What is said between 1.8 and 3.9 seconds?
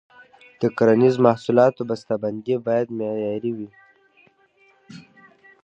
بسته بندي باید معیاري وي.